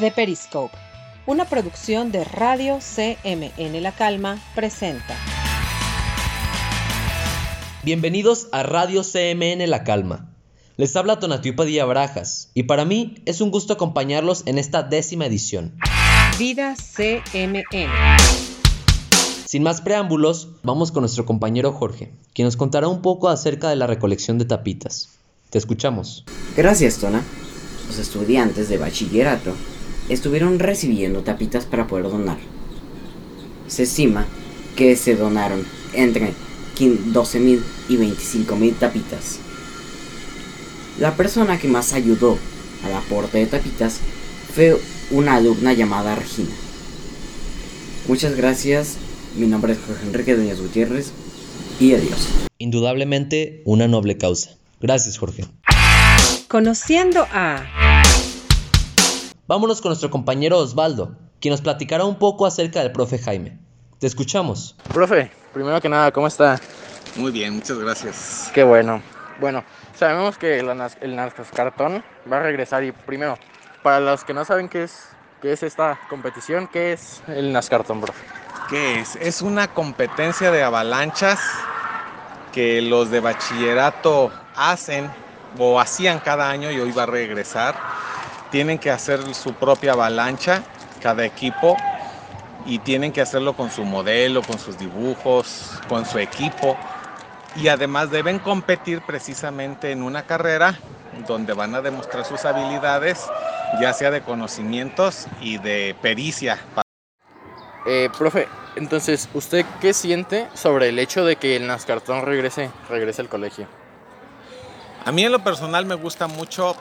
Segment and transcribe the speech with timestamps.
[0.00, 0.74] The Periscope,
[1.26, 5.14] una producción de Radio CMN La Calma, presenta.
[7.82, 10.34] Bienvenidos a Radio CMN La Calma.
[10.78, 15.26] Les habla Tonatiu Padilla Brajas y para mí es un gusto acompañarlos en esta décima
[15.26, 15.76] edición.
[16.38, 17.66] Vida CMN.
[19.44, 23.76] Sin más preámbulos, vamos con nuestro compañero Jorge, quien nos contará un poco acerca de
[23.76, 25.10] la recolección de tapitas.
[25.50, 26.24] Te escuchamos.
[26.56, 27.22] Gracias, Tona.
[27.86, 29.54] Los estudiantes de bachillerato
[30.10, 32.38] estuvieron recibiendo tapitas para poder donar.
[33.68, 34.26] Se estima
[34.76, 35.64] que se donaron
[35.94, 36.32] entre
[36.78, 39.38] 12.000 y 25.000 tapitas.
[40.98, 42.38] La persona que más ayudó
[42.84, 44.00] al aporte de tapitas
[44.54, 44.76] fue
[45.10, 46.50] una alumna llamada Regina.
[48.08, 48.96] Muchas gracias,
[49.36, 51.12] mi nombre es Jorge Enrique Doñas Gutiérrez
[51.78, 52.28] y adiós.
[52.58, 54.56] Indudablemente una noble causa.
[54.80, 55.44] Gracias, Jorge.
[56.48, 57.89] Conociendo a...
[59.50, 63.58] Vámonos con nuestro compañero Osvaldo, quien nos platicará un poco acerca del profe Jaime.
[63.98, 64.76] Te escuchamos.
[64.94, 66.60] Profe, primero que nada, ¿cómo está?
[67.16, 68.48] Muy bien, muchas gracias.
[68.54, 69.02] Qué bueno.
[69.40, 69.64] Bueno,
[69.96, 70.68] sabemos que el,
[71.00, 73.36] el cartón va a regresar y primero,
[73.82, 75.08] para los que no saben qué es,
[75.42, 78.24] qué es esta competición, ¿qué es el Nascartón, profe?
[78.68, 79.16] ¿Qué es?
[79.16, 81.40] Es una competencia de avalanchas
[82.52, 85.10] que los de bachillerato hacen
[85.58, 87.74] o hacían cada año y hoy va a regresar.
[88.50, 90.62] Tienen que hacer su propia avalancha,
[91.02, 91.76] cada equipo,
[92.66, 96.76] y tienen que hacerlo con su modelo, con sus dibujos, con su equipo.
[97.56, 100.78] Y además deben competir precisamente en una carrera
[101.26, 103.26] donde van a demostrar sus habilidades,
[103.80, 106.58] ya sea de conocimientos y de pericia.
[107.86, 113.22] Eh, profe, entonces, ¿usted qué siente sobre el hecho de que el Nascartón regrese, regrese
[113.22, 113.66] al colegio?
[115.04, 116.76] A mí en lo personal me gusta mucho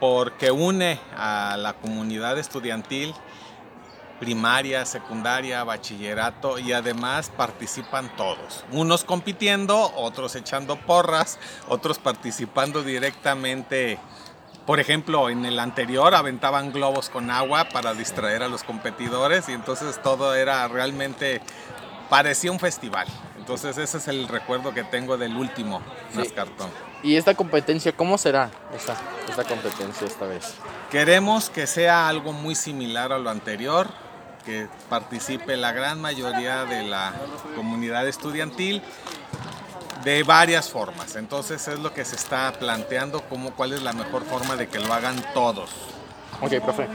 [0.00, 3.14] porque une a la comunidad estudiantil,
[4.18, 8.64] primaria, secundaria, bachillerato y además participan todos.
[8.72, 11.38] Unos compitiendo, otros echando porras,
[11.68, 13.98] otros participando directamente.
[14.66, 19.52] Por ejemplo, en el anterior aventaban globos con agua para distraer a los competidores y
[19.52, 21.40] entonces todo era realmente,
[22.10, 23.06] parecía un festival.
[23.48, 25.80] Entonces ese es el recuerdo que tengo del último
[26.12, 26.18] sí.
[26.18, 26.68] Nascartón.
[27.02, 28.94] ¿Y esta competencia cómo será esta,
[29.26, 30.52] esta competencia esta vez?
[30.90, 33.88] Queremos que sea algo muy similar a lo anterior,
[34.44, 37.14] que participe la gran mayoría de la
[37.56, 38.82] comunidad estudiantil
[40.04, 41.16] de varias formas.
[41.16, 44.78] Entonces es lo que se está planteando, como cuál es la mejor forma de que
[44.78, 45.70] lo hagan todos.
[46.42, 46.86] Ok, profe.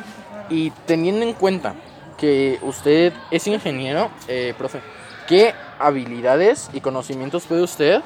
[0.51, 1.73] Y teniendo en cuenta
[2.15, 4.81] que usted es ingeniero, eh, profe,
[5.27, 5.55] ¿qué
[5.85, 8.01] habilidades y conocimientos puede usted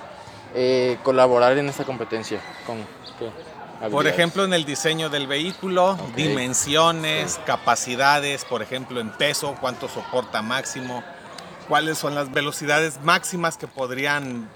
[0.55, 2.39] eh, colaborar en esta competencia?
[2.65, 2.77] ¿Con
[3.19, 3.29] qué
[3.91, 6.27] por ejemplo, en el diseño del vehículo, okay.
[6.27, 11.03] dimensiones, capacidades, por ejemplo, en peso, cuánto soporta máximo,
[11.67, 14.49] cuáles son las velocidades máximas que podrían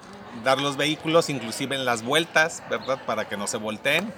[0.43, 2.99] dar los vehículos, inclusive en las vueltas, ¿verdad?
[3.05, 4.11] Para que no se volteen.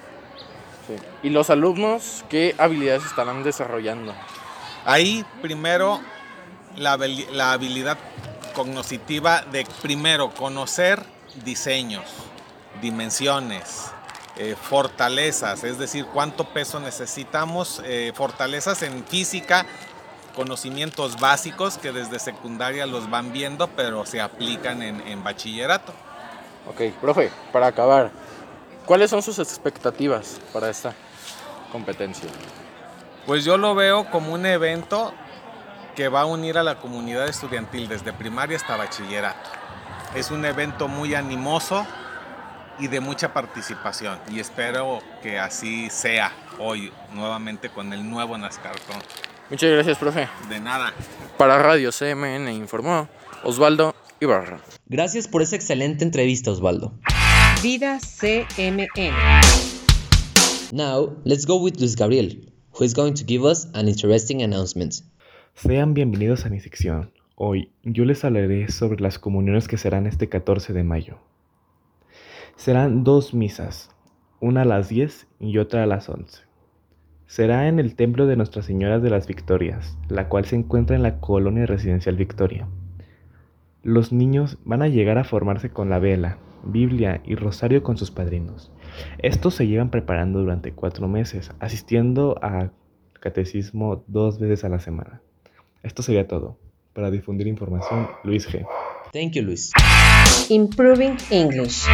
[0.86, 0.96] Sí.
[1.22, 4.14] ¿Y los alumnos qué habilidades estarán desarrollando?
[4.86, 6.00] Ahí, primero,
[6.76, 6.96] la,
[7.32, 7.98] la habilidad
[8.54, 11.02] cognitiva de, primero, conocer
[11.44, 12.04] diseños,
[12.80, 13.90] dimensiones,
[14.36, 19.66] eh, fortalezas, es decir, cuánto peso necesitamos, eh, fortalezas en física,
[20.34, 25.92] conocimientos básicos que desde secundaria los van viendo, pero se aplican en, en bachillerato.
[26.68, 28.10] Ok, profe, para acabar,
[28.86, 30.94] ¿cuáles son sus expectativas para esta
[31.70, 32.28] competencia?
[33.26, 35.14] Pues yo lo veo como un evento
[35.94, 39.50] que va a unir a la comunidad estudiantil desde primaria hasta bachillerato.
[40.14, 41.86] Es un evento muy animoso,
[42.78, 44.18] y de mucha participación.
[44.30, 48.96] Y espero que así sea hoy nuevamente con el nuevo Nascartón.
[49.50, 50.28] Muchas gracias, profe.
[50.48, 50.92] De nada.
[51.36, 53.08] Para Radio CMN informó
[53.42, 54.60] Osvaldo Ibarra.
[54.86, 56.92] Gracias por esa excelente entrevista, Osvaldo.
[57.62, 58.88] Vida CMN.
[60.72, 62.34] Now, let's go with Luis Gabriel,
[62.72, 65.02] who is going to give us an interesting announcement.
[65.56, 67.12] Sean bienvenidos a mi sección.
[67.36, 71.18] Hoy yo les hablaré sobre las comuniones que serán este 14 de mayo.
[72.56, 73.94] Serán dos misas,
[74.40, 76.42] una a las 10 y otra a las 11.
[77.26, 81.04] Será en el Templo de Nuestra Señora de las Victorias, la cual se encuentra en
[81.04, 82.66] la colonia residencial Victoria.
[83.84, 88.10] Los niños van a llegar a formarse con la vela, Biblia y rosario con sus
[88.10, 88.72] padrinos.
[89.18, 92.72] Estos se llevan preparando durante cuatro meses, asistiendo a
[93.20, 95.22] catecismo dos veces a la semana.
[95.84, 96.56] Esto sería todo.
[96.94, 98.64] Para difundir información, Luis G.
[99.12, 99.70] Thank you, Luis.
[100.48, 101.86] Improving English.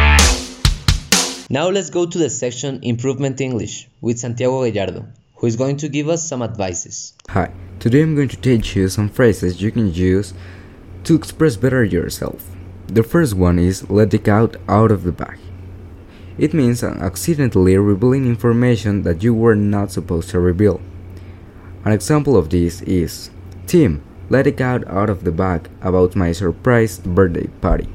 [1.49, 5.89] Now let's go to the section Improvement English with Santiago Gallardo, who is going to
[5.89, 7.13] give us some advices.
[7.31, 10.33] Hi, today I'm going to teach you some phrases you can use
[11.03, 12.45] to express better yourself.
[12.87, 15.37] The first one is let the cat out of the bag.
[16.37, 20.79] It means accidentally revealing information that you were not supposed to reveal.
[21.83, 23.31] An example of this is
[23.67, 27.89] Tim, let the cat out of the bag about my surprise birthday party.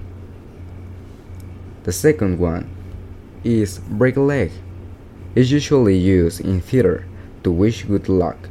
[1.85, 2.69] The second one
[3.45, 4.53] is break a leg.
[5.35, 7.07] It's usually used in theater
[7.45, 8.49] to wish good luck.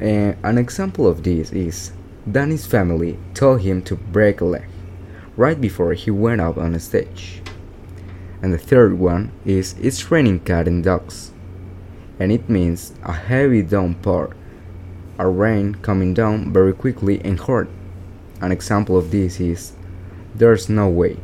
[0.00, 1.92] And an example of this is
[2.30, 4.68] Danny's family told him to break a leg
[5.36, 7.42] right before he went up on stage.
[8.42, 11.32] And the third one is It's raining cat and dogs.
[12.18, 14.36] And it means a heavy downpour,
[15.18, 17.68] a rain coming down very quickly and hard.
[18.40, 19.72] An example of this is
[20.34, 21.16] There's no way.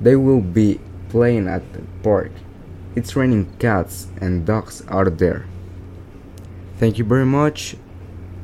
[0.00, 2.32] They will be playing at the park.
[2.96, 5.46] It's raining cats and dogs out there.
[6.78, 7.76] Thank you very much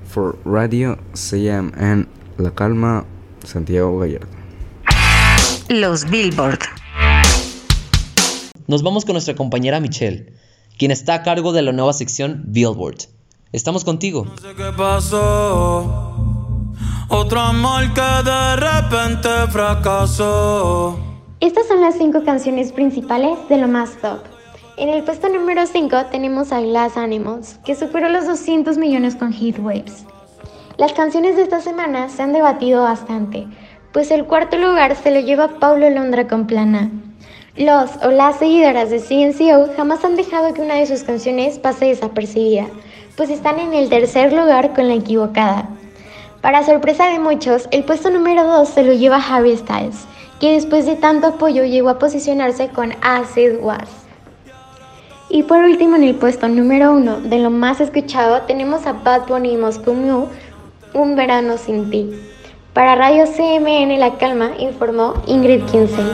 [0.04, 2.06] for Radio CM and
[2.38, 3.04] La Calma,
[3.44, 4.28] Santiago Gallardo.
[5.68, 6.60] Los Billboard.
[8.68, 10.32] Nos vamos con nuestra compañera Michelle,
[10.78, 13.08] quien está a cargo de la nueva sección Billboard.
[13.52, 14.24] Estamos contigo.
[14.24, 16.08] No sé qué pasó.
[17.08, 20.98] Otro amor que de repente fracasó.
[21.38, 24.20] Estas son las cinco canciones principales de lo más top.
[24.78, 29.34] En el puesto número 5 tenemos a Glass Animals, que superó los 200 millones con
[29.34, 30.06] Heat Waves.
[30.78, 33.46] Las canciones de esta semana se han debatido bastante,
[33.92, 36.90] pues el cuarto lugar se lo lleva Paulo Londra con Plana.
[37.54, 41.84] Los o las seguidoras de CNCO jamás han dejado que una de sus canciones pase
[41.84, 42.66] desapercibida,
[43.16, 45.68] pues están en el tercer lugar con la equivocada.
[46.40, 50.06] Para sorpresa de muchos, el puesto número 2 se lo lleva Harry Styles,
[50.40, 53.88] que después de tanto apoyo llegó a posicionarse con Acid Was.
[55.28, 59.28] Y por último, en el puesto número 1 de lo más escuchado, tenemos a Bad
[59.28, 62.10] Bunny y Un verano sin ti.
[62.74, 66.04] Para Radio CMN La Calma, informó Ingrid Kinsey.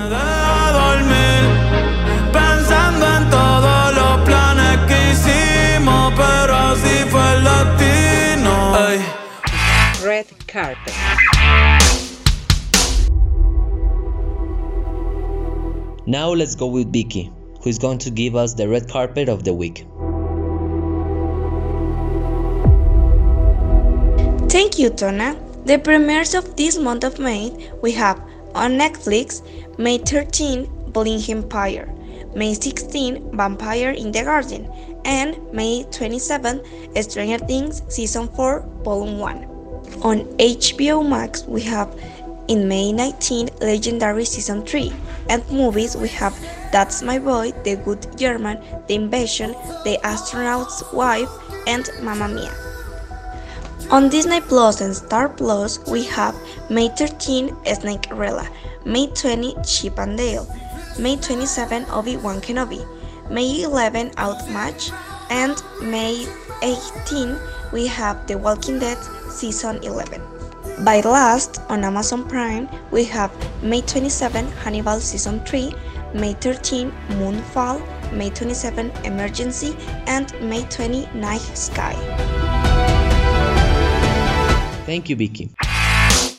[10.58, 10.92] Carpet.
[16.06, 19.44] Now let's go with Vicky, who is going to give us the red carpet of
[19.44, 19.86] the week.
[24.50, 25.36] Thank you, Tona.
[25.64, 28.18] The premieres of this month of May we have
[28.56, 29.42] on Netflix
[29.78, 31.86] May 13, Blink Empire,
[32.34, 34.66] May 16, Vampire in the Garden,
[35.04, 36.62] and May 27,
[37.02, 39.57] Stranger Things Season 4, Volume 1.
[40.02, 41.92] On HBO Max, we have
[42.46, 44.92] in May 19, Legendary Season 3,
[45.28, 46.38] and movies we have
[46.70, 49.52] That's My Boy, The Good German, The Invasion,
[49.82, 51.28] The Astronaut's Wife,
[51.66, 52.54] and Mamma Mia.
[53.90, 56.36] On Disney Plus and Star Plus, we have
[56.70, 58.48] May 13 Snakerella,
[58.84, 60.46] May 20 Chip and Dale,
[61.00, 62.86] May 27 Obi-Wan Kenobi,
[63.30, 64.92] May 11 Outmatch,
[65.28, 66.24] and May
[66.62, 67.36] 18
[67.72, 68.96] we have The Walking Dead
[69.28, 70.20] Season 11.
[70.84, 73.32] By last, on Amazon Prime, we have
[73.62, 75.72] May 27 Hannibal Season 3,
[76.14, 77.80] May 13 Moonfall,
[78.12, 79.76] May 27 Emergency,
[80.06, 81.94] and May 20 Night Sky.
[84.86, 85.50] Thank you, Vicky.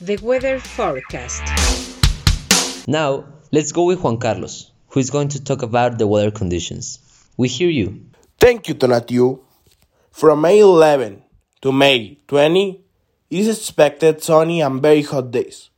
[0.01, 1.43] The Weather Forecast.
[2.87, 6.99] Now, let's go with Juan Carlos, who is going to talk about the weather conditions.
[7.37, 8.05] We hear you.
[8.39, 9.39] Thank you, Tonatiuh.
[10.11, 11.21] From May 11
[11.61, 12.88] to May 20, it
[13.29, 15.69] is expected sunny and very hot days,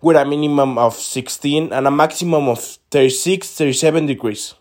[0.00, 2.60] with a minimum of 16 and a maximum of
[2.90, 4.54] 36 37 degrees.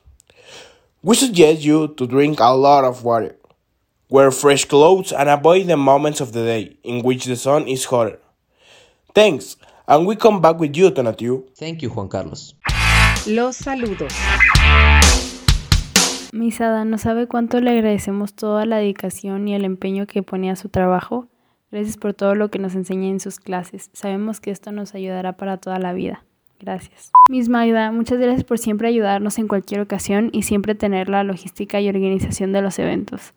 [1.03, 3.37] We suggest you to drink a lot of water,
[4.09, 7.85] wear fresh clothes, and avoid the moments of the day in which the sun is
[7.85, 8.19] hotter.
[9.13, 11.55] Thanks, and we come back with you, Tonatiuh.
[11.55, 12.55] Thank you, Juan Carlos.
[13.25, 14.13] Los saludos.
[16.33, 20.55] Misada no sabe cuánto le agradecemos toda la dedicación y el empeño que pone a
[20.55, 21.27] su trabajo.
[21.71, 23.89] Gracias por todo lo que nos enseña en sus clases.
[23.93, 26.23] Sabemos que esto nos ayudará para toda la vida.
[26.59, 27.11] Gracias.
[27.29, 31.79] Miss Magda, muchas gracias por siempre ayudarnos en cualquier ocasión y siempre tener la logística
[31.79, 33.33] y organización de los eventos.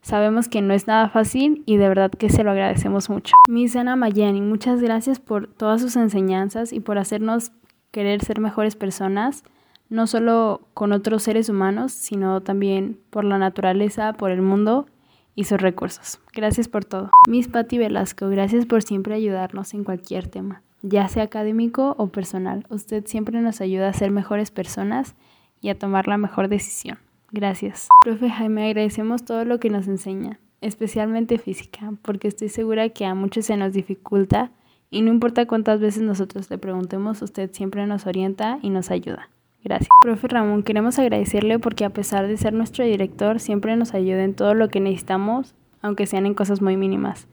[0.00, 3.34] Sabemos que no es nada fácil y de verdad que se lo agradecemos mucho.
[3.48, 7.52] Miss Ana Mayani, muchas gracias por todas sus enseñanzas y por hacernos
[7.92, 9.44] querer ser mejores personas,
[9.90, 14.86] no solo con otros seres humanos, sino también por la naturaleza, por el mundo
[15.34, 16.20] y sus recursos.
[16.32, 17.10] Gracias por todo.
[17.28, 22.66] Miss Patti Velasco, gracias por siempre ayudarnos en cualquier tema, ya sea académico o personal.
[22.68, 25.14] Usted siempre nos ayuda a ser mejores personas
[25.60, 26.98] y a tomar la mejor decisión.
[27.30, 27.88] Gracias.
[28.02, 33.14] Profe Jaime, agradecemos todo lo que nos enseña, especialmente física, porque estoy segura que a
[33.14, 34.50] muchos se nos dificulta
[34.90, 39.30] y no importa cuántas veces nosotros le preguntemos, usted siempre nos orienta y nos ayuda.
[39.64, 39.88] Gracias.
[40.00, 44.34] Profe Ramón, queremos agradecerle porque a pesar de ser nuestro director, siempre nos ayuda en
[44.34, 47.26] todo lo que necesitamos, aunque sean en cosas muy mínimas.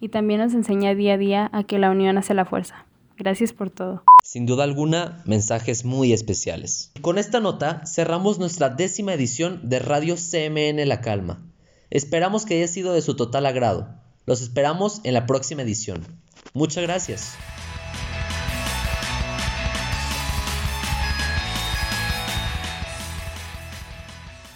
[0.00, 2.86] Y también nos enseña día a día a que la unión hace la fuerza.
[3.16, 4.02] Gracias por todo.
[4.22, 6.90] Sin duda alguna, mensajes muy especiales.
[7.00, 11.42] Con esta nota cerramos nuestra décima edición de Radio CMN La Calma.
[11.90, 13.88] Esperamos que haya sido de su total agrado.
[14.26, 16.04] Los esperamos en la próxima edición.
[16.54, 17.36] Muchas gracias.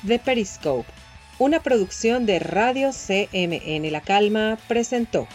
[0.07, 0.87] The Periscope,
[1.41, 5.27] una producción de Radio CMN La Calma, presentó.